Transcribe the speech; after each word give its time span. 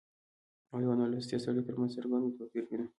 او 0.71 0.77
يوه 0.83 0.95
نالوستي 0.99 1.37
سړي 1.45 1.61
ترمنځ 1.67 1.91
څرګند 1.97 2.35
توپير 2.37 2.63
وينو 2.65 2.85